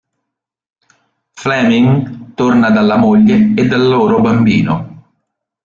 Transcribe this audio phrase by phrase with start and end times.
[1.35, 5.05] Fleming torna dalla moglie e dal loro bambino.